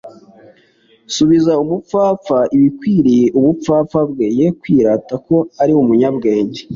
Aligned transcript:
subiza 1.15 1.51
umupfapfa 1.63 2.37
ibikwiriye 2.55 3.25
ubupfapfa 3.37 3.99
bwe, 4.09 4.27
ye 4.39 4.47
kwirata 4.59 5.13
ko 5.27 5.35
ari 5.61 5.73
umunyabwenge 5.81 6.61